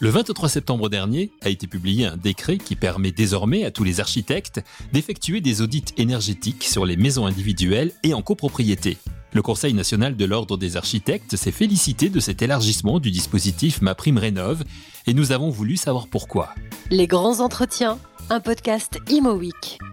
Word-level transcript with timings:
Le 0.00 0.10
23 0.10 0.48
septembre 0.48 0.88
dernier 0.88 1.32
a 1.42 1.48
été 1.48 1.66
publié 1.66 2.06
un 2.06 2.16
décret 2.16 2.58
qui 2.58 2.76
permet 2.76 3.10
désormais 3.10 3.64
à 3.64 3.72
tous 3.72 3.82
les 3.82 3.98
architectes 3.98 4.62
d'effectuer 4.92 5.40
des 5.40 5.60
audits 5.60 5.86
énergétiques 5.96 6.62
sur 6.62 6.86
les 6.86 6.96
maisons 6.96 7.26
individuelles 7.26 7.90
et 8.04 8.14
en 8.14 8.22
copropriété. 8.22 8.96
Le 9.32 9.42
Conseil 9.42 9.74
national 9.74 10.16
de 10.16 10.24
l'ordre 10.24 10.56
des 10.56 10.76
architectes 10.76 11.34
s'est 11.34 11.50
félicité 11.50 12.10
de 12.10 12.20
cet 12.20 12.42
élargissement 12.42 13.00
du 13.00 13.10
dispositif 13.10 13.82
Ma 13.82 13.96
Prime 13.96 14.18
Rénov 14.18 14.62
et 15.08 15.14
nous 15.14 15.32
avons 15.32 15.50
voulu 15.50 15.76
savoir 15.76 16.06
pourquoi. 16.06 16.54
Les 16.90 17.08
grands 17.08 17.40
entretiens, 17.40 17.98
un 18.30 18.40
podcast 18.40 19.00
Imo. 19.08 19.40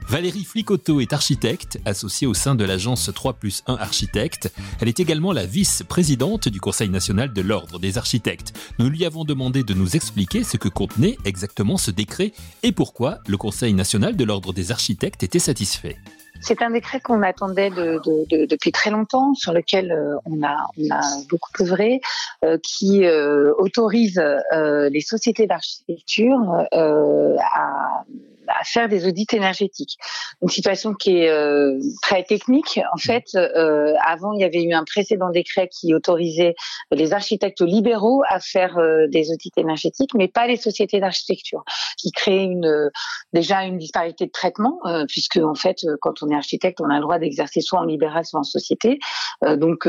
Valérie 0.07 0.43
Flicotto 0.43 0.99
est 0.99 1.13
architecte, 1.13 1.79
associée 1.85 2.27
au 2.27 2.33
sein 2.33 2.55
de 2.55 2.65
l'agence 2.65 3.09
3 3.13 3.33
plus 3.33 3.63
1 3.67 3.75
Architectes. 3.75 4.51
Elle 4.81 4.87
est 4.87 4.99
également 4.99 5.31
la 5.31 5.45
vice-présidente 5.45 6.49
du 6.49 6.59
Conseil 6.59 6.89
national 6.89 7.33
de 7.33 7.41
l'Ordre 7.41 7.79
des 7.79 7.97
architectes. 7.97 8.53
Nous 8.79 8.89
lui 8.89 9.05
avons 9.05 9.23
demandé 9.23 9.63
de 9.63 9.73
nous 9.73 9.95
expliquer 9.95 10.43
ce 10.43 10.57
que 10.57 10.69
contenait 10.69 11.17
exactement 11.25 11.77
ce 11.77 11.91
décret 11.91 12.33
et 12.63 12.71
pourquoi 12.71 13.19
le 13.27 13.37
Conseil 13.37 13.73
national 13.73 14.15
de 14.15 14.23
l'Ordre 14.23 14.53
des 14.53 14.71
architectes 14.71 15.23
était 15.23 15.39
satisfait. 15.39 15.97
C'est 16.41 16.61
un 16.61 16.69
décret 16.69 16.99
qu'on 16.99 17.21
attendait 17.23 17.69
de, 17.69 17.99
de, 18.05 18.25
de, 18.29 18.45
depuis 18.45 18.71
très 18.71 18.91
longtemps, 18.91 19.33
sur 19.33 19.53
lequel 19.53 19.91
euh, 19.91 20.15
on, 20.25 20.43
a, 20.43 20.69
on 20.77 20.93
a 20.93 21.01
beaucoup 21.29 21.51
œuvré, 21.61 22.01
euh, 22.43 22.57
qui 22.61 23.05
euh, 23.05 23.53
autorise 23.57 24.21
les 24.53 25.01
sociétés 25.01 25.47
d'architecture 25.47 26.65
à 26.71 28.03
à 28.47 28.63
faire 28.63 28.89
des 28.89 29.07
audits 29.07 29.27
énergétiques. 29.33 29.97
Une 30.41 30.49
situation 30.49 30.93
qui 30.93 31.17
est 31.17 31.29
euh, 31.29 31.79
très 32.01 32.23
technique. 32.23 32.79
En 32.93 32.97
fait, 32.97 33.25
euh, 33.35 33.93
avant, 34.05 34.33
il 34.33 34.41
y 34.41 34.43
avait 34.43 34.63
eu 34.63 34.73
un 34.73 34.83
précédent 34.83 35.29
décret 35.29 35.69
qui 35.69 35.93
autorisait 35.93 36.55
les 36.91 37.13
architectes 37.13 37.61
libéraux 37.61 38.23
à 38.27 38.39
faire 38.39 38.77
euh, 38.77 39.07
des 39.07 39.31
audits 39.31 39.51
énergétiques, 39.57 40.13
mais 40.15 40.27
pas 40.27 40.47
les 40.47 40.57
sociétés 40.57 40.99
d'architecture, 40.99 41.63
qui 41.97 42.11
créait 42.11 42.43
une, 42.43 42.89
déjà 43.33 43.63
une 43.63 43.77
disparité 43.77 44.25
de 44.25 44.31
traitement, 44.31 44.79
puisque 45.07 45.37
en 45.37 45.55
fait, 45.55 45.85
quand 46.01 46.21
on 46.21 46.29
est 46.29 46.35
architecte, 46.35 46.81
on 46.81 46.89
a 46.89 46.95
le 46.95 47.01
droit 47.01 47.19
d'exercer 47.19 47.61
soit 47.61 47.79
en 47.79 47.85
libéral, 47.85 48.25
soit 48.25 48.39
en 48.39 48.43
société. 48.43 48.99
Donc, 49.41 49.87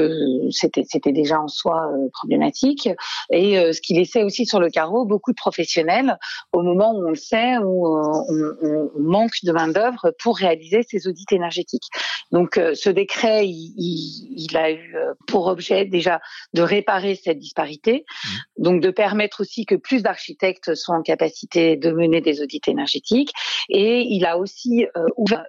c'était 0.50 0.84
c'était 0.88 1.12
déjà 1.12 1.40
en 1.40 1.48
soi 1.48 1.88
problématique. 2.12 2.88
Et 3.30 3.56
ce 3.72 3.80
qui 3.80 3.94
laissait 3.94 4.22
aussi 4.22 4.46
sur 4.46 4.60
le 4.60 4.70
carreau 4.70 5.04
beaucoup 5.04 5.32
de 5.32 5.36
professionnels 5.36 6.18
au 6.52 6.62
moment 6.62 6.92
où 6.92 7.06
on 7.06 7.10
le 7.10 7.16
sait, 7.16 7.58
où 7.58 7.86
on 7.86 8.45
on, 8.62 8.90
manque 8.98 9.42
de 9.42 9.52
main 9.52 9.68
d'œuvre 9.68 10.12
pour 10.22 10.36
réaliser 10.36 10.82
ces 10.82 11.06
audits 11.06 11.26
énergétiques. 11.30 11.88
Donc, 12.32 12.58
euh, 12.58 12.74
ce 12.74 12.90
décret, 12.90 13.46
il, 13.46 14.56
a 14.56 14.70
eu 14.70 14.96
euh, 14.96 15.14
pour 15.26 15.46
objet 15.46 15.84
déjà 15.84 16.20
de 16.54 16.62
réparer 16.62 17.14
cette 17.14 17.38
disparité, 17.38 18.04
mmh. 18.06 18.62
donc 18.62 18.82
de 18.82 18.90
permettre 18.90 19.42
aussi 19.42 19.66
que 19.66 19.74
plus 19.74 20.02
d'architectes 20.02 20.74
soient 20.74 20.96
en 20.96 21.02
capacité 21.02 21.76
de 21.76 21.90
mener 21.90 22.20
des 22.20 22.42
audits 22.42 22.62
énergétiques, 22.66 23.32
et 23.68 24.00
il 24.00 24.24
a 24.24 24.38
aussi 24.38 24.86
euh, 24.96 25.06
ouvert 25.16 25.44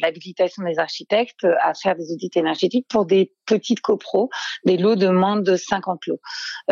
l'habilitation 0.00 0.62
des 0.64 0.78
architectes 0.78 1.46
à 1.60 1.74
faire 1.74 1.96
des 1.96 2.12
audits 2.12 2.30
énergétiques 2.34 2.86
pour 2.88 3.06
des 3.06 3.32
petites 3.46 3.80
copros, 3.80 4.28
des 4.64 4.76
lots 4.76 4.96
de 4.96 5.08
moins 5.08 5.36
de 5.36 5.56
50 5.56 6.06
lots. 6.06 6.20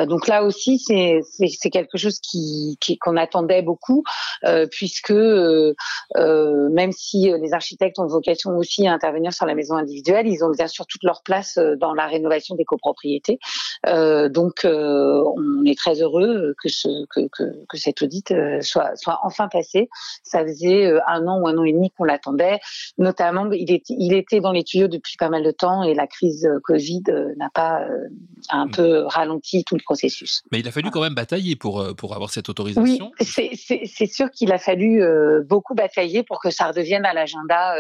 donc 0.07 0.27
là 0.27 0.45
aussi, 0.45 0.79
c'est 0.79 1.71
quelque 1.71 1.99
chose 1.99 2.19
qui 2.21 2.79
qu'on 3.01 3.17
attendait 3.17 3.63
beaucoup, 3.63 4.05
puisque 4.71 5.13
euh, 6.17 6.69
même 6.71 6.93
si 6.93 7.31
euh, 7.31 7.39
les 7.39 7.53
architectes 7.53 7.99
ont 7.99 8.07
vocation 8.07 8.57
aussi 8.57 8.87
à 8.87 8.93
intervenir 8.93 9.33
sur 9.33 9.47
la 9.47 9.55
maison 9.55 9.77
individuelle, 9.77 10.27
ils 10.27 10.45
ont 10.45 10.51
bien 10.51 10.69
sûr 10.69 10.87
toute 10.87 11.03
leur 11.03 11.23
place 11.23 11.59
euh, 11.59 11.77
dans 11.77 11.95
la 11.95 12.07
rénovation 12.07 12.55
des 12.55 12.65
copropriétés. 12.65 13.39
donc, 13.85 14.65
on 14.65 15.65
est 15.65 15.77
très 15.77 16.01
heureux 16.01 16.55
que, 16.63 16.69
ce, 16.69 16.89
que, 17.07 17.29
que, 17.33 17.45
que 17.69 17.77
cet 17.77 18.03
audit 18.03 18.33
soit, 18.63 18.97
soit 18.97 19.21
enfin 19.23 19.49
passé. 19.49 19.89
Ça 20.23 20.45
faisait 20.45 20.93
un 21.07 21.27
an 21.27 21.41
ou 21.41 21.49
un 21.49 21.57
an 21.59 21.65
et 21.65 21.73
demi 21.73 21.91
qu'on 21.91 22.05
l'attendait. 22.05 22.61
Notamment, 22.99 23.51
il 23.51 23.71
était, 23.71 23.95
il 23.99 24.15
était 24.15 24.41
dans 24.41 24.53
les 24.53 24.65
tuyaux 24.65 24.89
depuis 24.89 25.17
pas 25.19 25.29
mal 25.29 25.43
de 25.43 25.51
temps 25.51 25.83
et 25.83 25.95
la 25.95 26.07
crise 26.07 26.49
Covid 26.65 27.03
n'a 27.37 27.51
pas 27.51 27.87
un 28.51 28.69
peu 28.69 29.05
ralenti 29.07 29.65
tout 29.65 29.77
le 29.77 29.83
processus. 29.83 30.43
Mais 30.53 30.61
il 30.61 30.69
a 30.69 30.71
fallu 30.71 30.91
quand 30.91 31.03
même 31.03 31.15
batailler 31.15 31.57
pour, 31.57 31.95
pour 31.97 32.15
avoir 32.15 32.31
cette 32.31 32.49
autorisation. 32.49 33.13
Oui, 33.21 33.57
c'est 33.57 34.07
sûr 34.07 34.31
qu'il 34.31 34.53
a 34.53 34.59
fallu 34.59 35.03
beaucoup 35.49 35.75
bataillé 35.75 36.23
pour 36.23 36.41
que 36.41 36.51
ça 36.51 36.69
redevienne 36.69 37.05
à 37.05 37.13
l'agenda. 37.13 37.75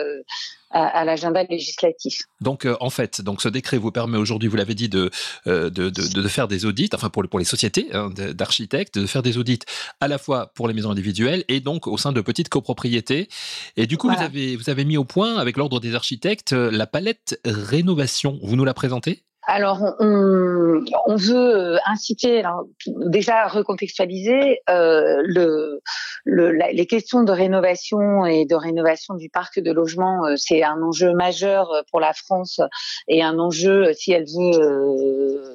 Euh, 0.74 0.78
à, 0.92 1.04
l'agenda 1.04 1.44
législatif. 1.44 2.22
Donc, 2.40 2.64
euh, 2.64 2.76
en 2.80 2.90
fait, 2.90 3.20
donc 3.20 3.42
ce 3.42 3.48
décret 3.48 3.78
vous 3.78 3.92
permet 3.92 4.18
aujourd'hui, 4.18 4.48
vous 4.48 4.56
l'avez 4.56 4.74
dit, 4.74 4.88
de, 4.88 5.08
euh, 5.46 5.70
de, 5.70 5.88
de, 5.88 6.20
de, 6.20 6.28
faire 6.28 6.48
des 6.48 6.66
audits, 6.66 6.90
enfin 6.92 7.10
pour, 7.10 7.22
pour 7.28 7.38
les 7.38 7.44
sociétés 7.44 7.86
hein, 7.92 8.10
d'architectes, 8.10 8.98
de 8.98 9.06
faire 9.06 9.22
des 9.22 9.38
audits 9.38 9.60
à 10.00 10.08
la 10.08 10.18
fois 10.18 10.50
pour 10.56 10.66
les 10.66 10.74
maisons 10.74 10.90
individuelles 10.90 11.44
et 11.46 11.60
donc 11.60 11.86
au 11.86 11.96
sein 11.96 12.10
de 12.10 12.20
petites 12.20 12.48
copropriétés. 12.48 13.28
Et 13.76 13.86
du 13.86 13.96
coup, 13.98 14.08
vous, 14.08 14.20
avez, 14.20 14.56
vous 14.56 14.68
avez 14.68 14.84
mis 14.84 14.96
au 14.96 15.04
point, 15.04 15.36
avec 15.36 15.56
l'ordre 15.58 15.78
des 15.78 15.94
architectes, 15.94 16.50
la 16.50 16.88
palette 16.88 17.40
rénovation. 17.44 18.40
Vous 18.42 18.56
nous 18.56 18.64
la 18.64 18.74
présentez? 18.74 19.22
Alors, 19.46 19.80
on, 19.98 20.84
on, 21.06 21.16
veut 21.16 21.74
euh, 21.74 21.78
inciter, 21.86 22.40
alors, 22.40 22.64
déjà 22.86 23.46
recontextualiser 23.46 24.60
euh, 24.70 25.22
le, 25.24 25.82
le, 26.24 26.50
les 26.52 26.86
questions 26.86 27.22
de 27.22 27.32
rénovation 27.32 28.24
et 28.24 28.46
de 28.46 28.54
rénovation 28.54 29.14
du 29.14 29.28
parc 29.28 29.60
de 29.60 29.70
logement. 29.70 30.24
Euh, 30.24 30.34
c'est 30.36 30.62
un 30.62 30.80
enjeu 30.82 31.12
majeur 31.12 31.70
pour 31.90 32.00
la 32.00 32.14
France 32.14 32.60
et 33.08 33.22
un 33.22 33.38
enjeu 33.38 33.92
si 33.92 34.12
elle 34.12 34.24
veut 34.24 34.60
euh, 34.60 35.54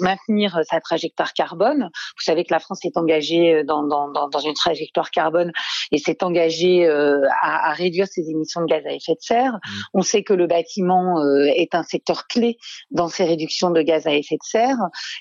maintenir 0.00 0.60
sa 0.68 0.80
trajectoire 0.80 1.32
carbone. 1.34 1.90
Vous 2.16 2.24
savez 2.24 2.44
que 2.44 2.52
la 2.52 2.60
France 2.60 2.84
est 2.84 2.96
engagée 2.96 3.62
dans, 3.62 3.84
dans, 3.84 4.08
dans 4.08 4.40
une 4.40 4.54
trajectoire 4.54 5.10
carbone 5.10 5.52
et 5.92 5.98
s'est 5.98 6.24
engagée 6.24 6.88
à, 6.88 7.70
à, 7.70 7.72
réduire 7.72 8.08
ses 8.08 8.28
émissions 8.28 8.62
de 8.62 8.66
gaz 8.66 8.84
à 8.86 8.92
effet 8.92 9.14
de 9.14 9.20
serre. 9.20 9.52
Mmh. 9.52 9.70
On 9.94 10.02
sait 10.02 10.22
que 10.24 10.32
le 10.32 10.46
bâtiment 10.46 11.22
est 11.46 11.74
un 11.74 11.82
secteur 11.82 12.26
clé 12.26 12.58
dans 12.90 13.08
ces 13.08 13.24
réductions 13.24 13.70
de 13.70 13.82
gaz 13.82 14.06
à 14.06 14.14
effet 14.14 14.36
de 14.36 14.46
serre. 14.46 14.78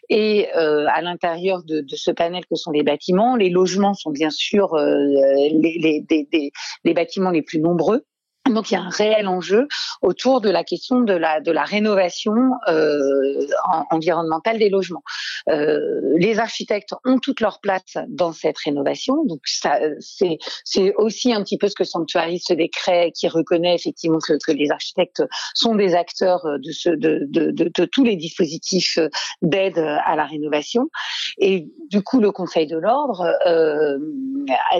Et 0.09 0.47
euh, 0.55 0.85
à 0.93 1.01
l'intérieur 1.01 1.63
de, 1.63 1.81
de, 1.81 1.95
ce 1.95 2.11
panel 2.11 2.45
que 2.45 2.55
sont 2.55 2.71
les 2.71 2.83
bâtiments, 2.83 3.35
les 3.35 3.49
logements 3.49 3.93
sont 3.93 4.11
bien 4.11 4.29
sûr 4.29 4.73
euh, 4.75 4.97
les, 5.51 5.77
les, 5.79 6.05
les, 6.09 6.51
les 6.83 6.93
bâtiments 6.93 7.31
les 7.31 7.41
plus 7.41 7.59
nombreux. 7.59 8.05
Donc 8.49 8.71
il 8.71 8.75
y 8.75 8.77
a 8.77 8.81
un 8.81 8.89
réel 8.89 9.27
enjeu 9.27 9.67
autour 10.01 10.41
de 10.41 10.49
la 10.49 10.63
question 10.63 11.01
de 11.01 11.13
la 11.13 11.41
de 11.41 11.51
la 11.51 11.63
rénovation 11.63 12.33
euh, 12.67 13.47
environnementale 13.91 14.57
des 14.59 14.69
logements. 14.69 15.03
Euh, 15.49 15.79
les 16.17 16.39
architectes 16.39 16.93
ont 17.05 17.19
toute 17.19 17.41
leur 17.41 17.59
place 17.59 17.97
dans 18.07 18.33
cette 18.33 18.57
rénovation, 18.57 19.23
donc 19.25 19.41
ça 19.45 19.79
c'est 19.99 20.37
c'est 20.63 20.93
aussi 20.95 21.33
un 21.33 21.43
petit 21.43 21.57
peu 21.57 21.67
ce 21.67 21.75
que 21.75 21.83
sanctuarise 21.83 22.43
ce 22.47 22.53
décret 22.53 23.11
qui 23.15 23.27
reconnaît 23.27 23.75
effectivement 23.75 24.19
que, 24.19 24.33
que 24.45 24.51
les 24.51 24.71
architectes 24.71 25.23
sont 25.53 25.75
des 25.75 25.95
acteurs 25.95 26.43
de 26.59 26.71
ce 26.71 26.89
de 26.89 27.25
de, 27.29 27.51
de, 27.51 27.85
tous 27.85 28.03
les 28.03 28.15
dispositifs 28.15 28.99
d'aide 29.41 29.77
à 29.77 30.15
la 30.15 30.25
rénovation 30.25 30.89
et 31.37 31.67
du 31.89 32.01
coup 32.01 32.19
le 32.19 32.31
Conseil 32.31 32.67
de 32.67 32.77
l'ordre 32.77 33.25
euh, 33.45 33.97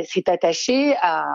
s'est 0.05 0.29
attaché 0.29 0.95
à 1.01 1.25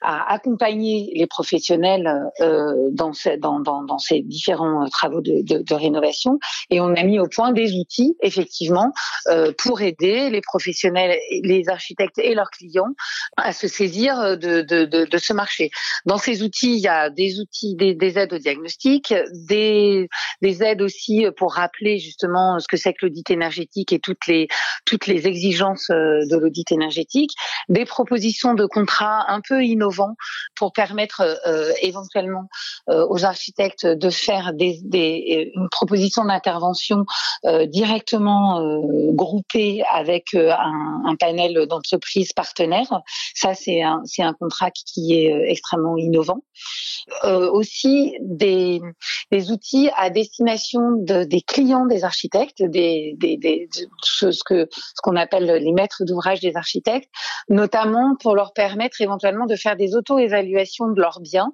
à 0.00 0.32
accompagner 0.32 1.10
les 1.14 1.26
professionnels 1.26 2.30
euh, 2.40 2.74
dans, 2.92 3.12
ces, 3.12 3.36
dans, 3.36 3.60
dans, 3.60 3.82
dans, 3.82 3.98
ces 3.98 4.20
différents 4.20 4.84
euh, 4.84 4.88
travaux 4.88 5.20
de, 5.20 5.42
de, 5.42 5.62
de, 5.62 5.74
rénovation 5.74 6.38
et 6.70 6.80
on 6.80 6.94
a 6.94 7.02
mis 7.02 7.18
au 7.18 7.26
point 7.26 7.52
des 7.52 7.74
outils 7.74 8.16
effectivement 8.22 8.92
euh, 9.28 9.52
pour 9.58 9.80
aider 9.80 10.30
les 10.30 10.40
professionnels, 10.40 11.18
les 11.42 11.68
architectes 11.68 12.18
et 12.18 12.34
leurs 12.34 12.50
clients 12.50 12.94
à 13.36 13.52
se 13.52 13.66
saisir 13.66 14.38
de, 14.38 14.62
de, 14.62 14.84
de, 14.84 15.18
ce 15.18 15.32
marché. 15.32 15.70
Dans 16.06 16.18
ces 16.18 16.42
outils, 16.42 16.74
il 16.74 16.80
y 16.80 16.88
a 16.88 17.10
des 17.10 17.40
outils, 17.40 17.74
des, 17.74 17.94
des 17.94 18.18
aides 18.18 18.32
au 18.32 18.38
diagnostic, 18.38 19.12
des, 19.32 20.08
des 20.42 20.62
aides 20.62 20.82
aussi 20.82 21.26
pour 21.36 21.54
rappeler 21.54 21.98
justement 21.98 22.58
ce 22.60 22.68
que 22.68 22.76
c'est 22.76 22.92
que 22.92 23.06
l'audit 23.06 23.30
énergétique 23.30 23.92
et 23.92 23.98
toutes 23.98 24.26
les 24.26 24.48
toutes 24.84 25.06
les 25.06 25.26
exigences 25.26 25.90
euh, 25.90 26.24
de 26.30 26.36
l'audit 26.36 26.70
énergétique, 26.72 27.32
des 27.68 27.84
propositions 27.84 28.54
de 28.54 28.64
contrats 28.66 29.30
un 29.30 29.40
peu 29.40 29.62
innovants 29.62 29.87
pour 30.54 30.72
permettre 30.72 31.22
euh, 31.46 31.72
éventuellement 31.82 32.48
euh, 32.88 33.06
aux 33.08 33.24
architectes 33.24 33.86
de 33.86 34.10
faire 34.10 34.52
une 34.58 35.68
proposition 35.70 36.24
d'intervention 36.24 37.04
euh, 37.44 37.66
directement 37.66 38.60
groupée 39.12 39.82
avec 39.92 40.34
un, 40.34 41.16
panel 41.18 41.66
d'entreprises 41.68 42.32
partenaires. 42.32 43.02
Ça, 43.34 43.54
c'est 43.54 43.82
un, 43.82 44.02
contrat 44.38 44.70
qui 44.70 45.14
est 45.14 45.50
extrêmement 45.50 45.96
innovant. 45.96 46.42
aussi 47.24 48.14
des, 48.20 48.80
outils 49.50 49.90
à 49.96 50.10
destination 50.10 50.92
de, 50.98 51.24
des 51.24 51.40
clients 51.40 51.86
des 51.86 52.04
architectes, 52.04 52.62
des, 52.62 53.14
des 53.18 53.68
ce, 54.02 54.26
que 54.44 54.68
ce 54.70 55.00
qu'on 55.02 55.16
appelle 55.16 55.46
les 55.46 55.72
maîtres 55.72 56.04
d'ouvrage 56.04 56.40
des 56.40 56.56
architectes, 56.56 57.10
notamment 57.48 58.16
pour 58.20 58.34
leur 58.34 58.52
permettre 58.52 59.00
éventuellement 59.00 59.46
de 59.46 59.56
faire 59.56 59.76
des 59.78 59.94
auto-évaluations 59.94 60.88
de 60.88 61.00
leurs 61.00 61.20
biens 61.20 61.52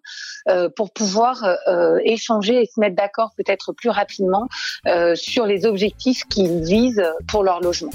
pour 0.76 0.92
pouvoir 0.92 1.44
échanger 2.04 2.62
et 2.62 2.66
se 2.66 2.80
mettre 2.80 2.96
d'accord 2.96 3.32
peut-être 3.36 3.72
plus 3.72 3.90
rapidement 3.90 4.48
sur 5.14 5.46
les 5.46 5.66
objectifs 5.66 6.24
qu'ils 6.28 6.62
visent 6.62 7.04
pour 7.28 7.44
leur 7.44 7.60
logement. 7.60 7.92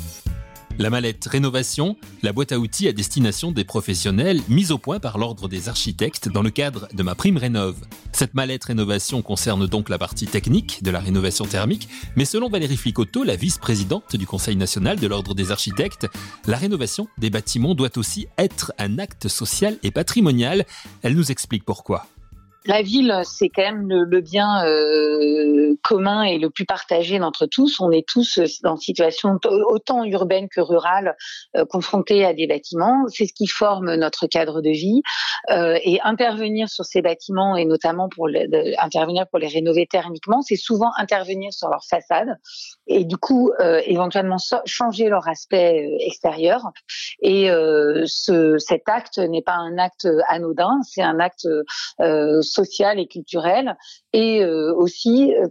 La 0.80 0.90
mallette 0.90 1.26
rénovation, 1.26 1.98
la 2.24 2.32
boîte 2.32 2.54
à 2.54 2.58
outils 2.58 2.88
à 2.88 2.94
destination 2.94 3.52
des 3.52 3.66
professionnels 3.66 4.42
mise 4.48 4.72
au 4.72 4.78
point 4.78 5.02
par 5.02 5.18
l'ordre 5.18 5.50
des 5.50 5.68
architectes 5.68 6.30
dans 6.30 6.42
le 6.42 6.52
cadre 6.52 6.88
de 6.94 7.04
ma 7.04 7.16
prime 7.16 7.36
rénove. 7.36 7.76
Cette 8.14 8.34
mallette 8.34 8.64
rénovation 8.64 9.22
concerne 9.22 9.68
donc 9.68 9.90
la 9.90 9.98
partie 9.98 10.26
technique 10.26 10.82
de 10.82 10.90
la 10.90 11.02
rénovation 11.02 11.44
thermique, 11.44 11.90
mais 12.16 12.24
selon 12.24 12.48
Valérie 12.48 12.78
Flicotto, 12.78 13.26
la 13.26 13.36
vice-présidente 13.36 14.16
du 14.16 14.26
Conseil 14.26 14.56
national 14.56 14.98
de 15.02 15.08
l'ordre 15.08 15.36
des 15.36 15.52
architectes, 15.52 16.08
la 16.48 16.56
rénovation 16.56 17.10
des 17.18 17.30
bâtiments 17.30 17.76
doit 17.76 17.98
aussi 17.98 18.28
être 18.38 18.72
un 18.78 19.00
acte 19.00 19.28
social 19.28 19.78
et 19.84 19.92
patrimonial. 19.92 20.66
Elle 21.02 21.16
nous 21.16 21.30
explique 21.30 21.66
pourquoi 21.66 22.08
la 22.70 22.84
ville, 22.84 23.22
c'est 23.24 23.50
quand 23.50 23.64
même 23.64 23.88
le, 23.90 24.22
bien 24.22 24.64
euh, 24.64 25.76
commun 25.84 26.22
et 26.22 26.38
le 26.38 26.52
plus 26.52 26.66
partagé 26.66 27.18
d'entre 27.18 27.48
tous. 27.48 27.80
On 27.80 27.90
est 27.90 28.08
tous 28.08 28.40
dans 28.62 28.76
une 28.76 28.82
situation 28.82 29.40
autant 29.44 30.04
urbaine 30.04 30.48
que 30.50 30.62
rurale, 30.62 31.16
euh, 31.58 31.66
confrontés 31.66 32.24
à 32.26 32.34
des 32.36 32.46
bâtiments. 32.46 33.06
C'est 33.08 33.26
ce 33.26 33.34
qui 33.34 33.48
forme 33.48 33.96
notre 33.96 34.28
cadre 34.28 34.62
de 34.62 34.70
vie. 34.70 35.02
Euh, 35.50 35.80
et 35.84 36.00
intervenir 36.02 36.70
sur 36.70 36.86
ces 36.86 37.02
bâtiments, 37.02 37.56
et 37.56 37.66
notamment 37.66 38.08
pour 38.08 38.28
les, 38.28 38.48
intervenir 38.78 39.26
pour 39.30 39.40
les 39.40 39.48
rénover 39.48 39.88
thermiquement, 39.88 40.42
c'est 40.42 40.58
souvent 40.58 40.92
intervenir 40.98 41.52
sur 41.54 41.70
leur 41.70 41.86
façade 41.90 42.36
et 42.88 43.06
du 43.06 43.16
coup 43.18 43.52
éventuellement 43.86 44.36
changer 44.66 45.08
leur 45.08 45.28
aspect 45.28 45.88
extérieur. 46.02 46.62
Et 47.22 47.48
ce, 48.06 48.58
cet 48.58 48.90
acte 48.90 49.18
n'est 49.18 49.42
pas 49.42 49.54
un 49.54 49.78
acte 49.78 50.08
anodin, 50.28 50.80
c'est 50.84 51.02
un 51.02 51.20
acte 51.20 51.48
sociale 52.60 53.00
et 53.00 53.08
culturelle 53.08 53.78
et 54.14 54.44
euh, 54.44 54.74
aussi 54.76 55.34
euh, 55.34 55.48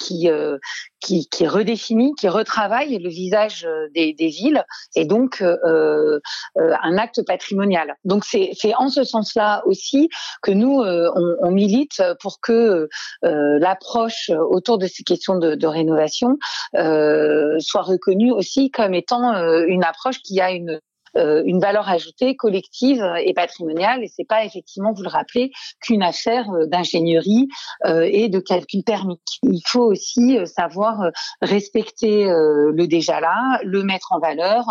qui 0.00 0.28
euh, 0.28 0.58
qui, 1.00 1.28
qui 1.30 1.46
redéfinit, 1.46 2.14
qui 2.14 2.28
retravaille 2.28 2.98
le 2.98 3.08
visage 3.08 3.66
des, 3.94 4.12
villes 4.18 4.62
et 4.94 5.06
donc 5.06 5.42
un 5.42 6.98
acte 6.98 7.24
patrimonial. 7.26 7.94
Donc 8.04 8.24
c'est 8.26 8.74
en 8.76 8.90
ce 8.90 9.02
sens-là 9.02 9.62
aussi 9.64 10.10
que 10.42 10.50
nous 10.50 10.82
on, 10.82 11.50
milite 11.50 12.02
pour 12.20 12.40
que 12.42 12.86
l'approche 13.22 14.30
autour 14.50 14.76
de 14.76 14.86
ces 14.86 15.04
questions 15.04 15.36
de, 15.36 15.66
rénovation 15.66 16.36
soit 16.74 17.82
reconnue 17.82 18.30
aussi 18.30 18.70
comme 18.70 18.92
étant 18.92 19.32
une 19.66 19.84
approche 19.84 20.20
qui 20.22 20.38
a 20.38 20.50
une 20.50 20.80
une 21.16 21.60
valeur 21.60 21.88
ajoutée 21.88 22.36
collective 22.36 23.04
et 23.24 23.34
patrimoniale. 23.34 24.02
Et 24.02 24.08
c'est 24.08 24.26
pas 24.26 24.44
effectivement, 24.44 24.92
vous 24.92 25.02
le 25.02 25.08
rappelez, 25.08 25.50
qu'une 25.80 26.02
affaire 26.02 26.50
euh, 26.50 26.66
d'ingénierie 26.66 27.48
euh, 27.86 28.08
et 28.10 28.28
de 28.28 28.38
calcul 28.38 28.84
thermique. 28.84 29.38
Il 29.42 29.62
faut 29.66 29.84
aussi 29.84 30.38
savoir 30.46 31.10
respecter 31.40 32.24
le 32.26 32.86
déjà 32.86 33.20
là, 33.20 33.60
le 33.64 33.82
mettre 33.82 34.12
en 34.12 34.18
valeur, 34.18 34.64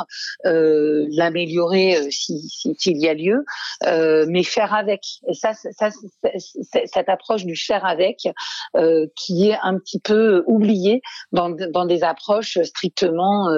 l'améliorer 0.43 2.11
s'il 2.11 2.41
si, 2.49 2.75
s'il 2.77 2.97
y 2.97 3.07
a 3.07 3.13
lieu, 3.13 3.45
mais 4.27 4.43
faire 4.43 4.73
avec. 4.73 5.01
Et 5.27 5.33
ça, 5.33 5.53
ça 5.53 5.89
cette 6.63 7.09
approche 7.09 7.45
du 7.45 7.55
faire 7.55 7.85
avec, 7.85 8.27
qui 9.15 9.49
est 9.49 9.57
un 9.61 9.77
petit 9.79 9.99
peu 9.99 10.43
oubliée 10.47 11.01
dans, 11.31 11.49
dans 11.49 11.85
des 11.85 12.03
approches 12.03 12.59
strictement 12.63 13.49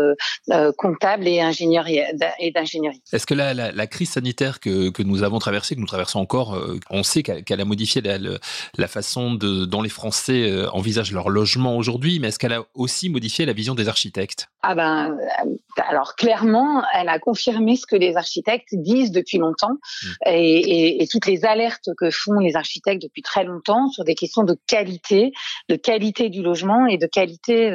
comptables 0.78 1.28
et 1.28 1.42
ingénierie 1.42 2.02
et 2.40 2.52
d'ingénierie 2.52 2.71
est-ce 3.12 3.26
que 3.26 3.34
la, 3.34 3.54
la, 3.54 3.88
crise 3.88 4.12
sanitaire 4.12 4.60
que, 4.60 4.90
que, 4.90 5.04
nous 5.04 5.24
avons 5.24 5.40
traversée, 5.40 5.76
que 5.76 5.80
nous 5.80 5.88
traversons 5.88 6.20
encore, 6.20 6.56
euh, 6.56 6.80
on 6.90 7.04
sait 7.04 7.24
qu'elle 7.24 7.62
a 7.62 7.66
modifié 7.66 8.02
la, 8.02 8.18
la, 8.18 8.88
façon 8.88 9.34
de, 9.34 9.66
dont 9.66 9.82
les 9.82 9.90
Français 9.90 10.50
euh, 10.50 10.70
envisagent 10.72 11.12
leur 11.12 11.30
logement 11.30 11.78
aujourd'hui, 11.78 12.20
mais 12.20 12.30
est-ce 12.30 12.40
qu'elle 12.40 12.54
a 12.54 12.64
aussi 12.74 13.10
modifié 13.10 13.46
la 13.46 13.54
vision 13.54 13.76
des 13.76 13.88
architectes? 13.88 14.48
Ah 14.64 14.76
ben, 14.76 15.12
euh, 15.12 15.56
alors 15.88 16.16
clairement, 16.16 16.84
elle 16.94 17.10
a 17.10 17.20
confirmé 17.20 17.76
ce 17.76 17.86
que 17.86 17.96
les 17.96 18.16
architectes 18.16 18.74
disent 18.74 19.12
depuis 19.12 19.38
longtemps. 19.38 19.72
Mmh. 19.72 20.08
et, 20.28 20.60
et, 20.60 21.04
et, 21.04 21.08
toutes 21.08 21.26
les 21.26 21.46
alertes 21.46 21.90
que 21.98 22.10
font 22.12 22.40
les 22.40 22.56
architectes 22.56 23.02
depuis 23.02 23.22
très 23.22 23.44
longtemps 23.44 23.90
sur 23.90 24.04
des 24.04 24.16
questions 24.16 24.44
de 24.44 24.58
qualité, 24.68 25.32
de 25.70 25.76
qualité 25.76 26.30
du 26.30 26.42
logement 26.42 26.86
et 26.88 26.98
de 26.98 27.08
qualité 27.08 27.72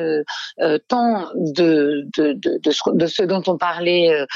euh, 0.61 0.79
tant 0.89 1.29
de, 1.35 2.07
de, 2.17 2.33
de, 2.33 2.59
de, 2.63 3.07
ce, 3.07 3.23
dont 3.23 3.43
on 3.47 3.59
parlait 3.59 4.11
euh, 4.11 4.27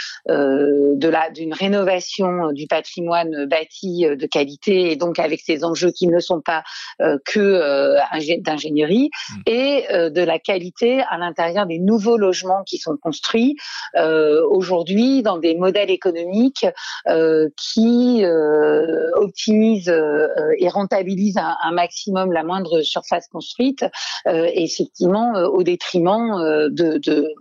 d'une 1.32 1.54
rénovation 1.54 2.52
du 2.52 2.66
patrimoine 2.66 3.46
bâti 3.46 4.06
euh, 4.06 4.16
de 4.16 4.26
qualité 4.26 4.92
et 4.92 4.96
donc 4.96 5.18
avec 5.18 5.40
ces 5.40 5.64
enjeux 5.64 5.90
qui 5.90 6.06
ne 6.06 6.20
sont 6.20 6.40
pas 6.40 6.62
euh, 7.00 7.18
que 7.24 7.96
d'ingénierie 8.40 9.10
mmh. 9.10 9.34
et 9.46 9.84
de 9.90 10.22
la 10.22 10.38
qualité 10.38 11.02
à 11.08 11.18
l'intérieur 11.18 11.66
des 11.66 11.78
nouveaux 11.78 12.16
logements 12.16 12.62
qui 12.64 12.78
sont 12.78 12.96
construits 12.96 13.56
aujourd'hui 14.50 15.22
dans 15.22 15.38
des 15.38 15.54
modèles 15.54 15.90
économiques 15.90 16.66
qui 17.56 18.24
optimisent 19.14 19.94
et 20.58 20.68
rentabilisent 20.68 21.38
un, 21.38 21.72
maximum 21.72 22.32
la 22.32 22.42
moindre 22.42 22.82
surface 22.82 23.28
construite 23.28 23.84
effectivement 24.26 25.32
au 25.34 25.62
détriment 25.62 26.68
de, 26.68 26.98
de 26.98 27.34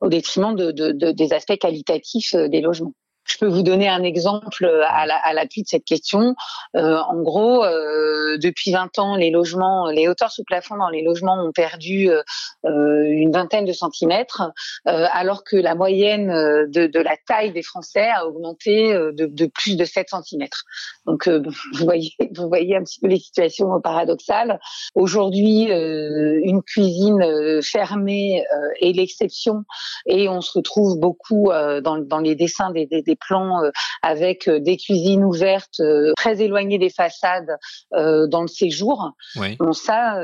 au 0.00 0.08
détriment 0.08 0.54
de, 0.54 0.70
de, 0.70 0.92
de, 0.92 1.12
des 1.12 1.32
aspects 1.32 1.58
qualitatifs 1.58 2.34
des 2.34 2.60
logements. 2.60 2.94
Je 3.28 3.36
peux 3.36 3.46
vous 3.46 3.62
donner 3.62 3.88
un 3.88 4.02
exemple 4.02 4.66
à 4.88 5.32
l'appui 5.34 5.62
de 5.62 5.68
cette 5.68 5.84
question. 5.84 6.34
Euh, 6.76 6.96
en 6.96 7.20
gros, 7.20 7.62
euh, 7.62 8.38
depuis 8.38 8.72
20 8.72 8.98
ans, 8.98 9.16
les 9.16 9.30
logements, 9.30 9.90
les 9.90 10.08
hauteurs 10.08 10.32
sous 10.32 10.44
plafond 10.44 10.76
dans 10.76 10.88
les 10.88 11.02
logements 11.02 11.36
ont 11.44 11.52
perdu 11.52 12.10
euh, 12.10 12.22
une 12.64 13.30
vingtaine 13.30 13.66
de 13.66 13.72
centimètres, 13.72 14.42
alors 14.86 15.44
que 15.44 15.56
la 15.56 15.74
moyenne 15.74 16.28
de, 16.28 16.98
la 16.98 17.16
taille 17.26 17.52
des 17.52 17.62
Français 17.62 18.08
a 18.08 18.26
augmenté 18.26 18.92
de, 18.92 19.46
plus 19.46 19.76
de 19.76 19.84
7 19.84 20.08
centimètres. 20.08 20.64
Donc, 21.06 21.28
vous 21.28 21.84
voyez, 21.84 22.76
un 22.76 22.82
petit 22.82 23.00
peu 23.00 23.08
les 23.08 23.18
situations 23.18 23.80
paradoxales. 23.80 24.58
Aujourd'hui, 24.94 25.68
une 25.68 26.62
cuisine 26.62 27.60
fermée 27.62 28.44
est 28.80 28.92
l'exception, 28.92 29.64
et 30.06 30.28
on 30.28 30.40
se 30.40 30.52
retrouve 30.56 30.98
beaucoup 30.98 31.50
dans, 31.82 32.20
les 32.20 32.34
dessins 32.34 32.70
des, 32.70 32.86
des, 32.86 33.02
des 33.02 33.17
plans 33.18 33.62
euh, 33.62 33.70
avec 34.02 34.48
euh, 34.48 34.60
des 34.60 34.76
cuisines 34.76 35.24
ouvertes 35.24 35.80
euh, 35.80 36.12
très 36.16 36.40
éloignées 36.40 36.78
des 36.78 36.90
façades 36.90 37.56
dans 37.92 38.42
le 38.42 38.48
séjour. 38.48 39.12
Bon, 39.58 39.72
ça, 39.72 40.20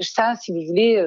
ça, 0.00 0.34
si 0.40 0.52
vous 0.52 0.66
voulez, 0.66 1.04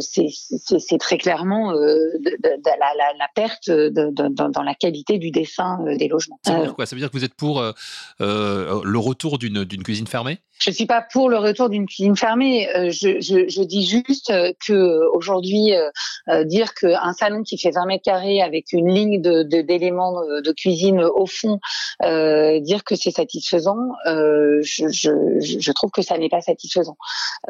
c'est 0.00 0.98
très 0.98 1.18
clairement 1.18 1.72
la, 1.72 3.28
perte 3.34 3.70
dans 3.70 4.62
la 4.62 4.74
qualité 4.74 5.18
du 5.18 5.30
dessin 5.30 5.78
des 5.98 6.08
logements. 6.08 6.38
Ça 6.44 6.54
veut 6.54 6.62
dire 6.62 6.74
quoi? 6.74 6.86
Ça 6.86 6.96
veut 6.96 7.00
dire 7.00 7.10
que 7.10 7.16
vous 7.16 7.24
êtes 7.24 7.34
pour 7.34 7.62
le 8.20 8.98
retour 8.98 9.38
d'une 9.38 9.82
cuisine 9.82 10.06
fermée? 10.06 10.38
Je 10.60 10.70
suis 10.70 10.86
pas 10.86 11.02
pour 11.12 11.28
le 11.28 11.36
retour 11.36 11.68
d'une 11.68 11.86
cuisine 11.86 12.16
fermée. 12.16 12.68
Je, 12.90 13.20
je, 13.20 13.48
je, 13.48 13.62
dis 13.62 13.86
juste 13.86 14.32
que 14.66 15.00
aujourd'hui, 15.14 15.72
dire 16.44 16.74
qu'un 16.74 17.12
salon 17.12 17.42
qui 17.42 17.58
fait 17.58 17.70
20 17.70 17.86
mètres 17.86 18.04
carrés 18.04 18.40
avec 18.40 18.72
une 18.72 18.88
ligne 18.88 19.20
de, 19.20 19.42
de 19.42 19.62
éléments 19.74 20.20
de 20.22 20.52
cuisine 20.52 21.02
au 21.02 21.26
fond, 21.26 21.58
euh, 22.02 22.60
dire 22.60 22.84
que 22.84 22.94
c'est 22.96 23.10
satisfaisant, 23.10 23.78
euh, 24.06 24.60
je, 24.62 25.72
trouve 25.72 25.90
que 25.90 26.02
ça 26.02 26.18
n'est 26.18 26.28
pas 26.28 26.40
satisfaisant. 26.40 26.96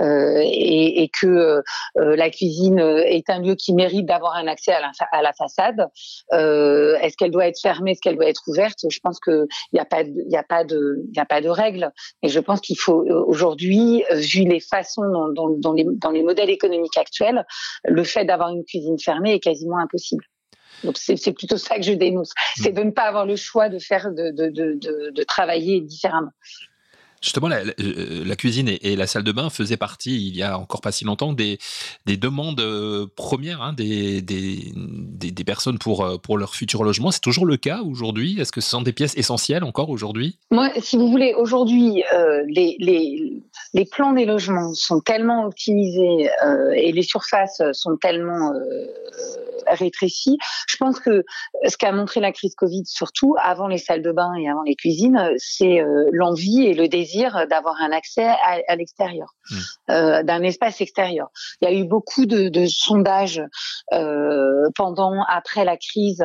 Euh, 0.00 0.40
et, 0.45 1.11
que 1.21 1.62
la 1.97 2.31
cuisine 2.31 2.78
est 2.78 3.31
un 3.31 3.40
lieu 3.40 3.54
qui 3.54 3.73
mérite 3.75 4.07
d'avoir 4.07 4.35
un 4.35 4.47
accès 4.49 4.73
à 4.73 5.23
la, 5.23 5.33
façade. 5.33 5.88
Est-ce 6.33 7.16
qu'elle 7.16 7.31
doit 7.31 7.47
être 7.47 7.61
fermée 7.61 7.93
Est-ce 7.93 8.00
qu'elle 8.00 8.16
doit 8.16 8.28
être 8.28 8.43
ouverte? 8.49 8.78
Je 8.88 8.99
pense 9.00 9.21
qu'il 9.21 9.47
n'y 9.73 9.78
a 9.78 9.85
pas, 9.85 10.02
il 10.02 10.37
a 10.37 10.43
pas 10.43 10.64
de, 10.64 11.04
il 11.14 11.43
de 11.43 11.49
règles. 11.49 11.93
Et 12.23 12.28
je 12.28 12.40
pense 12.40 12.61
qu'il 12.61 12.78
faut 12.78 13.04
aujourd'hui, 13.26 14.02
vu 14.12 14.45
les 14.45 14.61
façons 14.61 15.02
dans, 15.35 15.73
les, 15.73 15.85
dans 15.85 16.11
les 16.11 16.23
modèles 16.23 16.50
économiques 16.50 16.97
actuels, 16.97 17.45
le 17.85 18.02
fait 18.02 18.25
d'avoir 18.25 18.50
une 18.50 18.64
cuisine 18.64 18.99
fermée 18.99 19.35
est 19.35 19.40
quasiment 19.40 19.78
impossible. 19.78 20.25
Donc 20.85 20.97
c'est 20.99 21.33
plutôt 21.33 21.57
ça 21.57 21.76
que 21.76 21.83
je 21.83 21.93
dénonce, 21.93 22.33
c'est 22.57 22.73
de 22.73 22.83
ne 22.83 22.91
pas 22.91 23.05
avoir 23.05 23.26
le 23.26 23.37
choix 23.37 23.69
de 23.69 23.79
faire, 23.79 24.12
de, 24.12 24.31
de, 24.31 24.50
de, 24.50 25.11
de 25.11 25.23
travailler 25.23 25.81
différemment. 25.81 26.33
Justement, 27.25 27.49
la, 27.49 27.61
euh, 27.61 28.23
la, 28.26 28.37
cuisine 28.37 28.69
et, 28.69 28.97
la 28.97 29.07
salle 29.07 29.23
de 29.23 29.33
bain 29.33 29.49
faisaient 29.49 29.78
partie, 29.78 30.28
il 30.28 30.37
y 30.37 30.43
a 30.43 30.59
encore 30.59 30.83
pas 30.83 30.93
si 30.93 31.07
longtemps, 31.07 31.33
des, 31.33 31.59
des 32.04 32.19
demandes 32.19 32.61
euh, 32.61 33.07
premières 33.16 33.62
hein, 33.62 33.73
des, 33.73 34.23
personnes 35.47 35.78
pour, 35.78 36.04
euh, 36.04 36.19
leur 36.37 36.54
futur 36.54 36.85
logement. 36.85 37.11
C'est 37.11 37.21
toujours 37.21 37.47
le 37.47 37.57
cas 37.57 37.81
aujourd'hui? 37.81 38.38
Est-ce 38.38 38.52
que 38.52 38.61
ce 38.61 38.69
sont 38.69 38.83
des 38.83 38.93
pièces 38.93 39.16
essentielles 39.16 39.64
encore 39.64 39.88
aujourd'hui? 39.88 40.38
Moi, 40.50 40.69
si 40.83 40.99
vous 40.99 41.09
voulez, 41.09 41.33
aujourd'hui, 41.33 42.02
les, 42.47 43.87
plans 43.90 44.12
des 44.12 44.26
logements 44.26 44.75
sont 44.75 45.00
tellement 45.00 45.47
optimisés 45.47 46.28
et 46.76 46.93
les 46.93 47.02
surfaces 47.02 47.62
sont 47.73 47.97
tellement 47.97 48.52
rétréci. 49.66 50.37
Je 50.69 50.76
pense 50.76 51.00
que 51.00 51.25
ce 51.66 51.76
qu'a 51.78 51.93
montré 51.93 52.21
la 52.21 52.33
crise 52.33 52.54
Covid, 52.54 52.83
surtout 52.85 53.35
avant 53.40 53.66
les 53.66 53.78
salles 53.78 54.02
de 54.02 54.12
bain 54.12 54.35
et 54.35 54.49
avant 54.49 54.62
les 54.62 54.75
cuisines, 54.75 55.31
c'est 55.38 55.83
l'envie 56.12 56.66
et 56.66 56.75
le 56.75 56.88
désir 56.88 57.13
d'avoir 57.23 57.80
un 57.80 57.92
accès 57.92 58.26
à, 58.26 58.76
l'extérieur, 58.76 59.35
mmh. 59.51 60.23
d'un 60.23 60.43
espace 60.43 60.81
extérieur. 60.81 61.29
Il 61.61 61.69
y 61.69 61.73
a 61.73 61.75
eu 61.75 61.85
beaucoup 61.85 62.27
de, 62.27 62.67
sondages 62.67 63.43
pendant, 64.75 65.23
après 65.29 65.65
la 65.65 65.77
crise, 65.77 66.25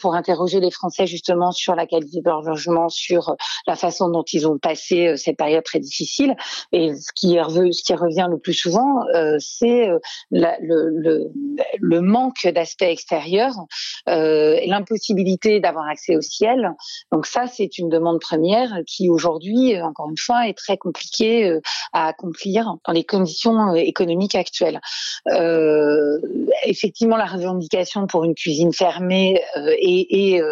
pour 0.00 0.14
interroger 0.14 0.60
les 0.60 0.70
Français 0.70 1.06
justement 1.06 1.52
sur 1.52 1.74
la 1.74 1.86
qualité 1.86 2.20
de 2.20 2.28
leur 2.28 2.42
logement, 2.42 2.88
sur 2.88 3.36
la 3.66 3.76
façon 3.76 4.08
dont 4.08 4.24
ils 4.24 4.46
ont 4.46 4.58
passé 4.58 5.16
cette 5.16 5.36
période 5.36 5.64
très 5.64 5.80
difficile. 5.80 6.34
Et 6.72 6.94
ce 6.94 7.12
qui, 7.14 7.38
revient 7.40 8.28
le 8.30 8.38
plus 8.38 8.54
souvent, 8.54 9.06
euh, 9.14 9.36
c'est 9.38 9.88
euh, 9.88 9.98
le, 10.30 12.00
manque 12.00 12.46
d'aspect 12.46 12.92
extérieur, 12.92 13.52
euh, 14.08 14.58
l'impossibilité 14.66 15.60
d'avoir 15.60 15.86
accès 15.88 16.16
au 16.16 16.20
ciel. 16.20 16.72
Donc 17.12 17.26
ça, 17.26 17.46
c'est 17.46 17.78
une 17.78 17.88
demande 17.88 18.20
première 18.20 18.80
qui 18.86 19.08
aujourd'hui, 19.08 19.80
encore 19.80 20.10
une 20.10 20.18
fois, 20.18 20.48
est 20.48 20.56
très 20.56 20.76
compliquée 20.76 21.58
à 21.92 22.08
accomplir 22.08 22.31
dans 22.86 22.92
les 22.92 23.04
conditions 23.04 23.74
économiques 23.74 24.34
actuelles. 24.34 24.80
effectivement, 26.64 27.16
la 27.16 27.26
revendication 27.26 28.06
pour 28.06 28.24
une 28.24 28.34
cuisine 28.34 28.72
fermée 28.72 29.40
et, 29.78 30.34
et 30.34 30.42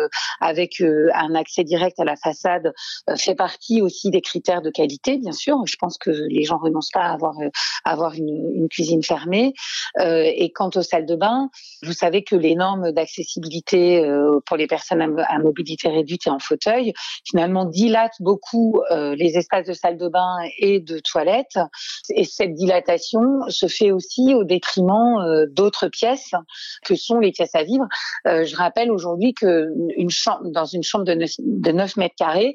avec 0.40 0.80
un 0.80 1.34
accès 1.34 1.64
direct 1.64 1.98
à 2.00 2.04
la 2.04 2.16
façade 2.16 2.72
fait 3.16 3.34
partie 3.34 3.82
aussi 3.82 4.10
des 4.10 4.20
critères 4.20 4.62
de 4.62 4.70
qualité, 4.70 5.18
bien 5.18 5.32
sûr. 5.32 5.56
Je 5.66 5.76
pense 5.76 5.98
que 5.98 6.10
les 6.10 6.44
gens 6.44 6.58
renoncent 6.58 6.90
pas 6.92 7.02
à 7.02 7.12
avoir, 7.12 7.38
euh, 7.40 7.48
avoir 7.84 8.14
une, 8.14 8.52
une, 8.54 8.68
cuisine 8.68 9.02
fermée. 9.02 9.52
Euh, 9.98 10.24
et 10.24 10.50
quant 10.52 10.70
aux 10.74 10.82
salles 10.82 11.06
de 11.06 11.16
bain, 11.16 11.50
vous 11.82 11.92
savez 11.92 12.22
que 12.22 12.36
les 12.36 12.54
normes 12.54 12.92
d'accessibilité 12.92 14.04
euh, 14.04 14.40
pour 14.46 14.56
les 14.56 14.66
personnes 14.66 15.18
à, 15.18 15.38
mobilité 15.38 15.88
réduite 15.88 16.26
et 16.26 16.30
en 16.30 16.38
fauteuil, 16.38 16.92
finalement, 17.28 17.64
dilatent 17.64 18.20
beaucoup 18.20 18.80
euh, 18.90 19.14
les 19.14 19.36
espaces 19.36 19.66
de 19.66 19.72
salles 19.72 19.98
de 19.98 20.08
bain 20.08 20.36
et 20.58 20.80
de 20.80 20.98
toilettes. 20.98 21.58
Et 22.10 22.24
cette 22.24 22.54
dilatation 22.54 23.20
se 23.48 23.66
fait 23.66 23.90
aussi 23.90 24.34
au 24.34 24.44
détriment 24.44 25.18
euh, 25.20 25.46
d'autres 25.50 25.88
pièces 25.88 26.32
que 26.84 26.94
sont 26.94 27.18
les 27.18 27.32
pièces 27.32 27.54
à 27.54 27.64
vivre. 27.64 27.86
je 28.24 28.56
rappelle 28.56 28.90
aujourd'hui 28.90 29.34
que 29.34 29.68
dans 30.52 30.64
une 30.64 30.82
chambre 30.82 31.04
de 31.04 31.14
9, 31.14 31.30
de 31.38 31.72
9 31.72 31.96
mètres 31.96 32.14
carrés, 32.16 32.54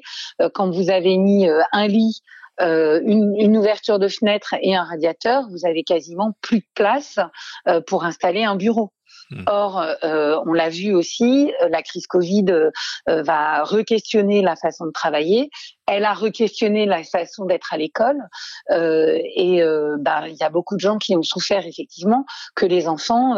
quand 0.54 0.70
vous 0.70 0.90
avez 0.90 1.16
mis 1.16 1.48
un 1.72 1.86
lit 1.86 2.22
euh, 2.60 3.02
une, 3.04 3.56
ouverture 3.56 3.98
de 3.98 4.08
fenêtre 4.08 4.54
et 4.62 4.74
un 4.74 4.84
radiateur, 4.84 5.46
vous 5.50 5.66
avez 5.66 5.84
quasiment 5.84 6.32
plus 6.40 6.60
de 6.60 6.66
place 6.74 7.18
euh, 7.68 7.82
pour 7.82 8.04
installer 8.04 8.44
un 8.44 8.56
bureau. 8.56 8.92
Hmm. 9.30 9.42
Or, 9.46 9.84
euh, 10.04 10.40
on 10.46 10.52
l'a 10.52 10.68
vu 10.68 10.94
aussi, 10.94 11.52
la 11.68 11.82
crise 11.82 12.06
Covid 12.06 12.46
va 13.06 13.64
re-questionner 13.64 14.42
la 14.42 14.56
façon 14.56 14.86
de 14.86 14.92
travailler. 14.92 15.50
Elle 15.86 16.04
a 16.04 16.14
re-questionné 16.14 16.86
la 16.86 17.02
façon 17.04 17.44
d'être 17.44 17.72
à 17.72 17.76
l'école. 17.76 18.22
et 18.70 19.62
bah, 19.98 20.28
il 20.28 20.36
y 20.36 20.42
a 20.42 20.50
beaucoup 20.50 20.76
de 20.76 20.80
gens 20.80 20.98
qui 20.98 21.16
ont 21.16 21.22
souffert 21.22 21.66
effectivement 21.66 22.24
que 22.54 22.66
les 22.66 22.88
enfants 22.88 23.34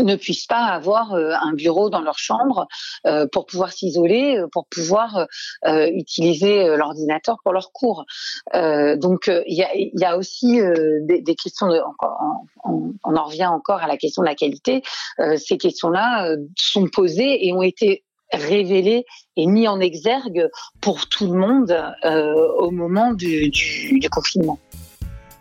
ne 0.00 0.16
puissent 0.16 0.46
pas 0.46 0.64
avoir 0.64 1.12
euh, 1.12 1.32
un 1.40 1.52
bureau 1.52 1.90
dans 1.90 2.00
leur 2.00 2.18
chambre 2.18 2.66
euh, 3.06 3.26
pour 3.30 3.46
pouvoir 3.46 3.72
s'isoler, 3.72 4.38
euh, 4.38 4.46
pour 4.50 4.66
pouvoir 4.66 5.26
utiliser 5.64 6.76
l'ordinateur 6.76 7.38
pour 7.42 7.52
leurs 7.52 7.72
cours. 7.72 8.04
donc 8.52 9.30
il 9.46 9.90
y 9.94 10.04
a, 10.04 10.16
aussi 10.16 10.60
des, 11.02 11.34
questions 11.34 11.68
de, 11.68 11.80
on, 12.64 12.94
en 13.04 13.24
revient 13.24 13.46
encore 13.46 13.80
à 13.80 13.86
la 13.86 13.96
question 13.96 14.22
de 14.22 14.26
la 14.26 14.34
qualité. 14.34 14.82
ces 15.36 15.58
questions-là 15.58 16.34
sont 16.56 16.88
posées 16.88 17.46
et 17.46 17.52
ont 17.52 17.62
été 17.62 18.04
révélées 18.32 19.04
et 19.36 19.46
mis 19.46 19.68
en 19.68 19.80
exergue 19.80 20.48
pour 20.80 21.08
tout 21.08 21.26
le 21.26 21.38
monde 21.38 21.76
au 22.04 22.70
moment 22.70 23.12
du 23.12 23.50
confinement. 24.10 24.58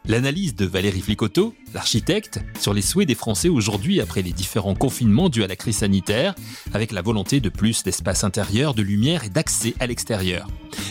L'analyse 0.07 0.55
de 0.55 0.65
Valérie 0.65 1.01
Flicoteau, 1.01 1.53
l'architecte, 1.75 2.39
sur 2.59 2.73
les 2.73 2.81
souhaits 2.81 3.07
des 3.07 3.15
Français 3.15 3.49
aujourd'hui 3.49 4.01
après 4.01 4.23
les 4.23 4.33
différents 4.33 4.73
confinements 4.73 5.29
dus 5.29 5.43
à 5.43 5.47
la 5.47 5.55
crise 5.55 5.77
sanitaire, 5.77 6.33
avec 6.73 6.91
la 6.91 7.03
volonté 7.03 7.39
de 7.39 7.49
plus 7.49 7.83
d'espace 7.83 8.23
intérieur, 8.23 8.73
de 8.73 8.81
lumière 8.81 9.23
et 9.23 9.29
d'accès 9.29 9.75
à 9.79 9.85
l'extérieur. 9.85 10.47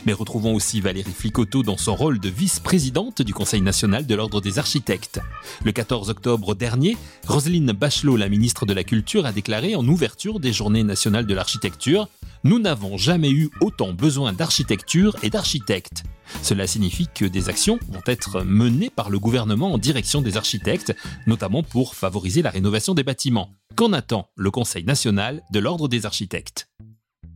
Mais 0.07 0.12
retrouvons 0.12 0.55
aussi 0.55 0.81
Valérie 0.81 1.12
Flicoteau 1.12 1.64
dans 1.64 1.76
son 1.76 1.97
rôle 1.97 2.21
de 2.21 2.29
vice-présidente 2.29 3.21
du 3.21 3.35
Conseil 3.35 3.62
national 3.62 4.07
de 4.07 4.14
l'Ordre 4.14 4.40
des 4.40 4.61
architectes. 4.61 5.21
Le 5.64 5.73
14 5.73 6.09
octobre 6.09 6.55
dernier, 6.55 6.97
Roselyne 7.26 7.73
Bachelot, 7.73 8.17
la 8.17 8.29
ministre 8.29 8.64
de 8.64 8.73
la 8.73 8.85
Culture, 8.85 9.26
a 9.26 9.33
déclaré 9.33 9.75
en 9.75 9.87
ouverture 9.88 10.38
des 10.38 10.52
Journées 10.52 10.85
nationales 10.85 11.26
de 11.26 11.35
l'architecture 11.35 12.09
nous 12.44 12.59
n'avons 12.59 12.97
jamais 12.97 13.30
eu 13.30 13.50
autant 13.61 13.92
besoin 13.92 14.32
d'architecture 14.32 15.16
et 15.23 15.30
d'architectes. 15.30 16.04
Cela 16.42 16.66
signifie 16.66 17.09
que 17.14 17.25
des 17.25 17.49
actions 17.49 17.78
vont 17.88 18.02
être 18.06 18.42
menées 18.42 18.90
par 18.90 19.11
le 19.11 19.18
gouvernement 19.18 19.73
en 19.73 19.78
direction 19.78 20.23
des 20.23 20.37
architectes, 20.37 20.94
notamment 21.26 21.62
pour 21.62 21.94
favoriser 21.94 22.42
la 22.42 22.50
rénovation 22.50 22.94
des 22.94 23.02
bâtiments. 23.02 23.50
Qu'en 23.75 23.92
attend 23.92 24.28
le 24.37 24.50
Conseil 24.50 24.85
national 24.85 25.42
de 25.52 25.59
l'Ordre 25.59 25.88
des 25.88 26.06
architectes? 26.06 26.68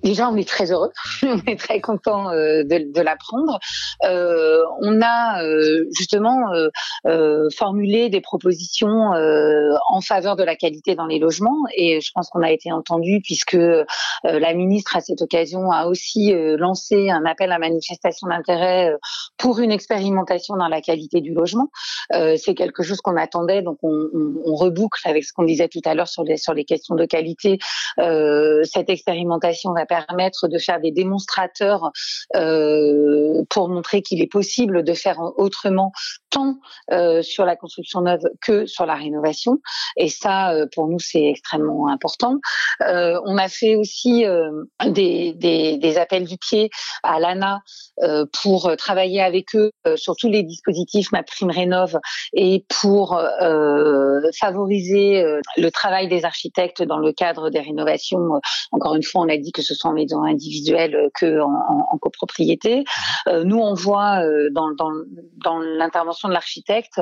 Déjà, 0.04 0.28
on 0.28 0.36
est 0.36 0.46
très 0.46 0.70
heureux, 0.70 0.92
on 1.22 1.40
est 1.46 1.58
très 1.58 1.80
content 1.80 2.30
euh, 2.30 2.62
de, 2.62 3.00
l'apprendre. 3.00 3.58
Euh, 4.04 4.62
on 4.82 5.00
a 5.00 5.42
euh, 5.42 5.86
justement 5.96 6.52
euh, 7.06 7.48
formulé 7.56 8.10
des 8.10 8.20
propositions 8.20 9.12
en 9.88 10.00
faveur 10.02 10.36
de 10.36 10.44
la 10.44 10.56
qualité 10.56 10.94
dans 10.94 11.06
les 11.06 11.18
logements 11.18 11.64
et 11.74 12.00
je 12.00 12.10
pense 12.14 12.28
qu'on 12.28 12.42
a 12.42 12.50
été 12.50 12.70
entendu 12.70 13.20
puisque 13.22 13.56
la 14.24 14.54
ministre 14.54 14.96
à 14.96 15.00
cette 15.00 15.22
occasion 15.22 15.70
a 15.70 15.86
aussi 15.86 16.32
lancé 16.34 17.10
un 17.10 17.24
appel 17.24 17.52
à 17.52 17.58
manifestation 17.58 18.28
d'intérêt 18.28 18.92
pour 19.38 19.60
une 19.60 19.72
expérimentation 19.72 20.56
dans 20.56 20.68
la 20.68 20.80
qualité 20.80 21.20
du 21.20 21.32
logement. 21.32 21.70
C'est 22.10 22.54
quelque 22.54 22.82
chose 22.82 23.00
qu'on 23.00 23.16
attendait, 23.16 23.62
donc 23.62 23.78
on, 23.82 24.08
on, 24.12 24.34
on, 24.44 24.54
reboucle 24.54 25.00
avec 25.08 25.24
ce 25.24 25.32
qu'on 25.32 25.44
disait 25.44 25.68
tout 25.68 25.82
à 25.84 25.94
l'heure 25.94 26.08
sur 26.08 26.24
les, 26.24 26.36
sur 26.36 26.54
les 26.54 26.64
questions 26.64 26.94
de 26.94 27.04
qualité. 27.04 27.58
cette 27.96 28.90
expérimentation 28.90 29.72
va 29.72 29.86
de 30.48 30.58
faire 30.58 30.80
des 30.80 30.90
démonstrateurs 30.90 31.90
euh, 32.36 33.42
pour 33.50 33.68
montrer 33.68 34.02
qu'il 34.02 34.20
est 34.20 34.30
possible 34.30 34.82
de 34.82 34.92
faire 34.94 35.18
autrement 35.36 35.92
tant 36.30 36.56
euh, 36.90 37.22
sur 37.22 37.44
la 37.44 37.56
construction 37.56 38.00
neuve 38.02 38.22
que 38.40 38.66
sur 38.66 38.86
la 38.86 38.94
rénovation. 38.94 39.60
Et 39.96 40.08
ça, 40.08 40.52
euh, 40.52 40.66
pour 40.74 40.88
nous, 40.88 40.98
c'est 40.98 41.24
extrêmement 41.24 41.88
important. 41.88 42.38
On 42.80 43.38
a 43.38 43.48
fait 43.48 43.76
aussi 43.76 44.24
des, 44.86 45.32
des, 45.34 45.98
appels 45.98 46.24
du 46.24 46.36
pied 46.38 46.70
à 47.02 47.20
l'ANA 47.20 47.60
pour 48.42 48.74
travailler 48.76 49.22
avec 49.22 49.54
eux 49.54 49.70
sur 49.96 50.16
tous 50.16 50.28
les 50.28 50.42
dispositifs 50.42 51.12
Ma 51.12 51.22
Prime 51.22 51.50
Rénove 51.50 51.98
et 52.32 52.64
pour 52.80 53.20
favoriser 54.38 55.24
le 55.56 55.70
travail 55.70 56.08
des 56.08 56.24
architectes 56.24 56.82
dans 56.82 56.98
le 56.98 57.12
cadre 57.12 57.50
des 57.50 57.60
rénovations. 57.60 58.40
Encore 58.72 58.94
une 58.94 59.02
fois, 59.02 59.22
on 59.22 59.28
a 59.28 59.36
dit 59.36 59.52
que 59.52 59.62
ce 59.62 59.74
soit 59.74 59.83
en 59.86 59.92
maison 59.92 60.22
individuelle 60.22 61.10
que 61.14 61.40
en, 61.40 61.88
en, 61.90 61.98
copropriété. 61.98 62.84
nous, 63.44 63.58
on 63.58 63.74
voit 63.74 64.20
dans, 64.50 64.70
dans, 65.42 65.58
l'intervention 65.58 66.28
de 66.28 66.34
l'architecte, 66.34 67.00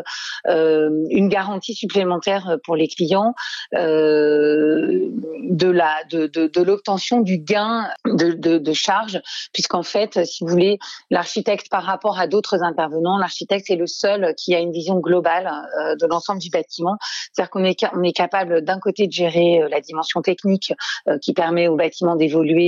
euh, 0.48 0.90
une 1.10 1.28
garantie 1.28 1.74
supplémentaire 1.74 2.58
pour 2.64 2.76
les 2.76 2.88
clients 2.88 3.34
euh, 3.74 5.08
de 5.50 6.62
l'obtention 6.62 7.20
du 7.20 7.38
gain 7.38 7.88
de, 8.06 8.58
de, 8.58 8.72
charge, 8.72 9.20
puisqu'en 9.52 9.82
fait, 9.82 10.24
si 10.24 10.44
vous 10.44 10.50
voulez, 10.50 10.78
l'architecte 11.10 11.68
par 11.70 11.84
rapport 11.84 12.18
à 12.18 12.26
d'autres 12.26 12.62
intervenants, 12.62 13.18
l'architecte 13.18 13.70
est 13.70 13.76
le 13.76 13.86
seul 13.86 14.34
qui 14.36 14.54
a 14.54 14.60
une 14.60 14.72
vision 14.72 14.98
globale 14.98 15.50
euh, 15.80 15.96
de 15.96 16.06
l'ensemble 16.06 16.40
du 16.40 16.50
bâtiment. 16.50 16.96
C'est-à-dire 17.32 17.50
qu'on 17.50 17.64
est, 17.64 17.84
on 17.94 18.02
est 18.02 18.12
capable 18.12 18.62
d'un 18.62 18.78
côté 18.78 19.06
de 19.06 19.12
gérer 19.12 19.62
la 19.70 19.80
dimension 19.80 20.22
technique 20.22 20.72
qui 21.20 21.32
permet 21.32 21.68
au 21.68 21.76
bâtiment 21.76 22.16
d'évoluer. 22.16 22.61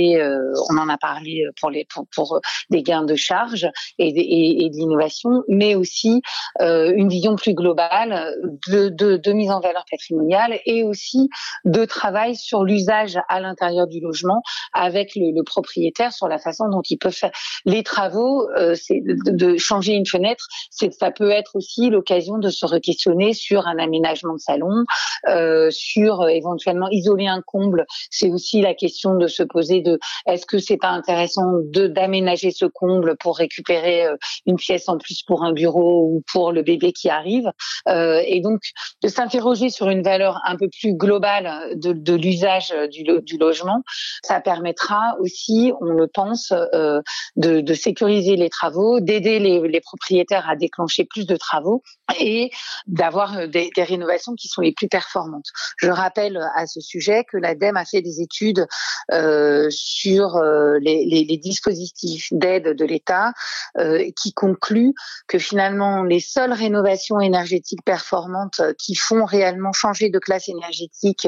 On 0.69 0.77
en 0.77 0.89
a 0.89 0.97
parlé 0.97 1.43
pour 1.59 1.69
les 1.69 1.87
pour 2.13 2.39
des 2.69 2.83
gains 2.83 3.03
de 3.03 3.15
charge 3.15 3.67
et, 3.99 4.07
et, 4.07 4.65
et 4.65 4.69
de 4.69 4.75
l'innovation, 4.75 5.43
mais 5.47 5.75
aussi 5.75 6.21
euh, 6.61 6.93
une 6.95 7.09
vision 7.09 7.35
plus 7.35 7.53
globale 7.53 8.35
de, 8.67 9.31
mise 9.33 9.51
en 9.51 9.59
valeur 9.59 9.85
patrimoniale 9.89 10.59
et 10.65 10.83
aussi 10.83 11.29
de 11.65 11.85
travail 11.85 12.35
sur 12.35 12.63
l'usage 12.63 13.17
à 13.27 13.39
l'intérieur 13.39 13.87
du 13.87 13.99
logement 13.99 14.41
avec 14.73 15.11
le, 15.15 15.43
propriétaire 15.43 16.13
sur 16.13 16.27
la 16.27 16.39
façon 16.39 16.69
dont 16.69 16.81
il 16.89 16.97
peut 16.97 17.11
faire 17.11 17.31
les 17.65 17.83
travaux. 17.83 18.49
Euh, 18.57 18.73
c'est 18.75 19.01
de, 19.03 19.57
changer 19.57 19.93
une 19.93 20.05
fenêtre, 20.05 20.47
c'est 20.69 20.93
ça 20.93 21.11
peut 21.11 21.29
être 21.29 21.55
aussi 21.55 21.89
l'occasion 21.89 22.37
de 22.37 22.49
se 22.49 22.65
re-questionner 22.65 23.33
sur 23.33 23.67
un 23.67 23.77
aménagement 23.77 24.33
de 24.33 24.39
salon, 24.39 24.85
euh, 25.27 25.69
sur 25.71 26.27
éventuellement 26.27 26.87
isoler 26.91 27.27
un 27.27 27.41
comble. 27.41 27.85
C'est 28.09 28.29
aussi 28.29 28.61
la 28.61 28.73
question 28.73 29.15
de 29.15 29.27
se 29.27 29.43
poser 29.43 29.81
de 29.85 29.99
est-ce 30.25 30.45
que 30.45 30.59
c'est 30.59 30.77
pas 30.77 30.89
intéressant 30.89 31.51
d'aménager 31.73 32.51
ce 32.51 32.65
comble 32.65 33.15
pour 33.17 33.37
récupérer 33.37 34.05
une 34.45 34.57
pièce 34.57 34.89
en 34.89 34.97
plus 34.97 35.23
pour 35.23 35.43
un 35.43 35.53
bureau 35.53 36.09
ou 36.11 36.23
pour 36.31 36.51
le 36.51 36.61
bébé 36.61 36.91
qui 36.91 37.09
arrive. 37.09 37.49
et 37.87 38.41
donc 38.41 38.61
de 39.01 39.07
s'interroger 39.07 39.69
sur 39.69 39.89
une 39.89 40.01
valeur 40.01 40.41
un 40.45 40.57
peu 40.57 40.67
plus 40.69 40.93
globale 40.93 41.73
de, 41.75 42.13
l'usage 42.13 42.73
du, 42.91 43.37
logement, 43.37 43.81
ça 44.23 44.41
permettra 44.41 45.15
aussi, 45.19 45.71
on 45.81 45.85
le 45.85 46.07
pense, 46.07 46.51
de, 46.51 47.61
de 47.61 47.73
sécuriser 47.73 48.35
les 48.35 48.49
travaux, 48.49 48.99
d'aider 48.99 49.39
les, 49.39 49.81
propriétaires 49.81 50.49
à 50.49 50.55
déclencher 50.55 51.05
plus 51.05 51.25
de 51.27 51.35
travaux 51.35 51.83
et 52.19 52.49
d'avoir 52.87 53.37
euh, 53.37 53.47
des, 53.47 53.71
rénovations 53.77 54.33
qui 54.35 54.47
sont 54.47 54.61
les 54.61 54.71
plus 54.71 54.87
performantes. 54.87 55.47
Je 55.77 55.89
rappelle 55.89 56.39
à 56.55 56.65
ce 56.65 56.79
sujet 56.79 57.23
que 57.31 57.37
l'ADEME 57.37 57.77
a 57.77 57.85
fait 57.85 58.01
des 58.01 58.21
études 58.21 58.65
euh, 59.11 59.69
sur 59.75 60.37
euh, 60.37 60.77
les, 60.79 61.39
dispositifs 61.41 62.27
d'aide 62.31 62.75
de 62.75 62.85
l'État 62.85 63.33
euh, 63.77 64.09
qui 64.21 64.33
concluent 64.33 64.93
que 65.27 65.37
finalement 65.37 66.03
les 66.03 66.19
seules 66.19 66.53
rénovations 66.53 67.19
énergétiques 67.19 67.83
performantes 67.83 68.61
qui 68.79 68.95
font 68.95 69.25
réellement 69.25 69.73
changer 69.73 70.09
de 70.09 70.17
classe 70.17 70.47
énergétique 70.47 71.27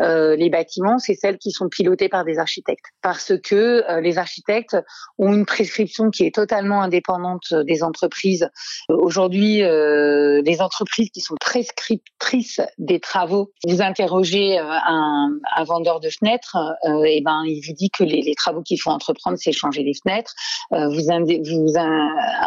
euh, 0.00 0.36
les 0.36 0.48
bâtiments, 0.48 0.98
c'est 0.98 1.14
celles 1.14 1.38
qui 1.38 1.50
sont 1.50 1.68
pilotées 1.68 2.08
par 2.08 2.24
des 2.24 2.38
architectes. 2.38 2.86
Parce 3.02 3.32
que 3.42 4.00
les 4.00 4.18
architectes 4.18 4.76
ont 5.18 5.32
une 5.32 5.46
prescription 5.46 6.10
qui 6.10 6.24
est 6.24 6.34
totalement 6.34 6.82
indépendante 6.82 7.52
des 7.52 7.82
entreprises. 7.82 8.48
Aujourd'hui, 8.88 9.62
euh, 9.62 10.42
les 10.44 10.60
entreprises 10.60 11.10
qui 11.10 11.20
sont 11.20 11.34
prescriptrices 11.40 12.60
des 12.78 13.00
travaux, 13.00 13.52
vous 13.66 13.82
interrogez 13.82 14.58
euh, 14.58 14.62
un, 14.64 15.30
vendeur 15.64 16.00
de 16.00 16.08
fenêtres, 16.08 16.56
euh, 16.84 17.04
et 17.04 17.20
ben 17.20 17.42
il 17.46 17.60
vous 17.66 17.74
dit 17.74 17.87
que 17.90 18.04
les, 18.04 18.34
travaux 18.34 18.62
qu'il 18.62 18.80
faut 18.80 18.90
entreprendre, 18.90 19.36
c'est 19.40 19.52
changer 19.52 19.82
les 19.82 19.94
fenêtres. 19.94 20.34
Euh, 20.72 20.88
vous, 20.88 21.08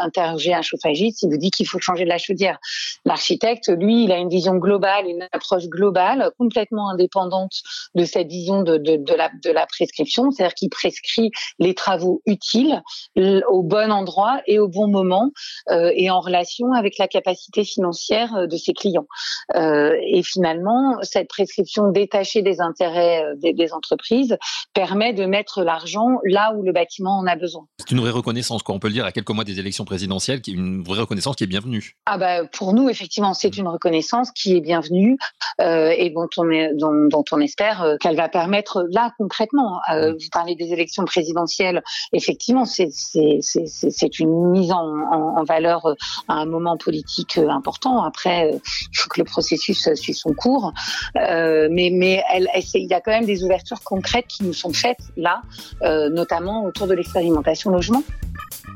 interrogez 0.03 0.53
un 0.53 0.61
chauffagiste, 0.61 1.23
il 1.23 1.29
vous 1.29 1.37
dit 1.37 1.51
qu'il 1.51 1.67
faut 1.67 1.79
changer 1.79 2.05
la 2.05 2.17
chaudière. 2.17 2.57
L'architecte, 3.05 3.69
lui, 3.69 4.05
il 4.05 4.11
a 4.11 4.17
une 4.17 4.29
vision 4.29 4.55
globale, 4.55 5.05
une 5.07 5.27
approche 5.31 5.65
globale, 5.65 6.31
complètement 6.37 6.89
indépendante 6.89 7.53
de 7.95 8.05
cette 8.05 8.27
vision 8.27 8.63
de, 8.63 8.77
de, 8.77 8.97
de 8.97 9.13
la, 9.13 9.29
de 9.29 9.67
prescription, 9.67 10.31
c'est-à-dire 10.31 10.55
qu'il 10.55 10.69
prescrit 10.69 11.31
les 11.59 11.73
travaux 11.73 12.21
utiles 12.25 12.81
au 13.15 13.63
bon 13.63 13.91
endroit 13.91 14.41
et 14.47 14.59
au 14.59 14.67
bon 14.67 14.87
moment 14.87 15.31
euh, 15.69 15.91
et 15.95 16.09
en 16.09 16.19
relation 16.19 16.73
avec 16.73 16.97
la 16.97 17.07
capacité 17.07 17.63
financière 17.63 18.35
euh, 18.35 18.47
de 18.47 18.57
ses 18.57 18.73
clients. 18.73 19.07
Et 19.55 20.23
finalement, 20.23 20.97
cette 21.03 21.27
prescription 21.27 21.89
détachée 21.89 22.41
des 22.41 22.61
intérêts 22.61 23.23
des, 23.37 23.53
des 23.53 23.73
entreprises 23.73 24.37
permet 24.73 25.13
de 25.13 25.25
mettre 25.31 25.63
l'argent 25.63 26.19
là 26.23 26.53
où 26.55 26.61
le 26.61 26.71
bâtiment 26.71 27.17
en 27.17 27.25
a 27.25 27.35
besoin. 27.35 27.65
C'est 27.79 27.91
une 27.91 27.99
vraie 27.99 28.11
reconnaissance, 28.11 28.61
quoi. 28.61 28.75
On 28.75 28.79
peut 28.79 28.89
le 28.89 28.93
dire 28.93 29.05
à 29.05 29.11
quelques 29.11 29.31
mois 29.31 29.43
des 29.43 29.59
élections 29.59 29.85
présidentielles, 29.85 30.41
qui 30.41 30.51
est 30.51 30.53
une 30.53 30.83
vraie 30.83 30.99
reconnaissance 30.99 31.35
qui 31.35 31.43
est 31.45 31.47
bienvenue. 31.47 31.95
Ah 32.05 32.17
bah 32.17 32.45
pour 32.45 32.73
nous, 32.73 32.89
effectivement, 32.89 33.33
c'est 33.33 33.57
une 33.57 33.67
reconnaissance 33.67 34.31
qui 34.31 34.55
est 34.55 34.61
bienvenue 34.61 35.17
euh, 35.59 35.93
et 35.97 36.09
dont 36.11 36.29
on, 36.37 36.49
est, 36.51 36.73
dont, 36.75 37.07
dont 37.09 37.23
on 37.31 37.39
espère 37.39 37.81
euh, 37.81 37.97
qu'elle 37.99 38.15
va 38.15 38.29
permettre 38.29 38.85
là 38.91 39.11
concrètement. 39.17 39.79
Euh, 39.91 40.13
vous 40.13 40.29
parlez 40.31 40.55
des 40.55 40.73
élections 40.73 41.05
présidentielles, 41.05 41.81
effectivement, 42.13 42.65
c'est 42.65 44.19
une 44.19 44.51
mise 44.51 44.71
en, 44.71 44.85
en, 45.11 45.39
en 45.39 45.43
valeur 45.43 45.95
à 46.27 46.33
un 46.33 46.45
moment 46.45 46.77
politique 46.77 47.37
important. 47.37 48.03
Après, 48.03 48.51
il 48.53 48.97
faut 48.97 49.09
que 49.09 49.19
le 49.19 49.25
processus 49.25 49.89
suive 49.95 50.15
son 50.15 50.33
cours, 50.33 50.73
euh, 51.17 51.67
mais 51.71 51.89
mais 51.91 52.23
elle, 52.33 52.47
elle, 52.53 52.63
il 52.73 52.89
y 52.89 52.93
a 52.93 53.01
quand 53.01 53.11
même 53.11 53.25
des 53.25 53.43
ouvertures 53.43 53.81
concrètes 53.83 54.27
qui 54.27 54.43
nous 54.43 54.53
sont 54.53 54.73
faites 54.73 54.99
là, 55.21 55.41
euh, 55.83 56.09
notamment 56.09 56.65
autour 56.65 56.87
de 56.87 56.93
l'expérimentation 56.93 57.71
logement. 57.71 58.03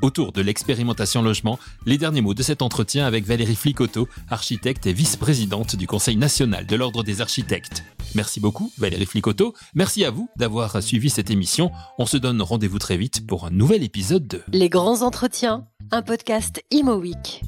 Autour 0.01 0.31
de 0.31 0.41
l'expérimentation 0.41 1.21
logement, 1.21 1.57
les 1.85 1.97
derniers 1.97 2.21
mots 2.21 2.33
de 2.33 2.43
cet 2.43 2.61
entretien 2.61 3.05
avec 3.05 3.25
Valérie 3.25 3.55
Flicoteau, 3.55 4.07
architecte 4.29 4.85
et 4.87 4.93
vice-présidente 4.93 5.75
du 5.75 5.87
Conseil 5.87 6.15
national 6.15 6.65
de 6.65 6.75
l'Ordre 6.75 7.03
des 7.03 7.21
architectes. 7.21 7.83
Merci 8.13 8.39
beaucoup 8.39 8.71
Valérie 8.77 9.05
Flicoteau, 9.05 9.53
merci 9.73 10.05
à 10.05 10.11
vous 10.11 10.29
d'avoir 10.37 10.81
suivi 10.81 11.09
cette 11.09 11.29
émission. 11.29 11.71
On 11.97 12.05
se 12.05 12.17
donne 12.17 12.41
rendez-vous 12.41 12.79
très 12.79 12.97
vite 12.97 13.25
pour 13.27 13.45
un 13.45 13.51
nouvel 13.51 13.83
épisode 13.83 14.27
de 14.27 14.41
Les 14.51 14.69
grands 14.69 15.01
entretiens, 15.01 15.65
un 15.91 16.01
podcast 16.01 16.61
Imo 16.71 16.95
Week. 16.95 17.41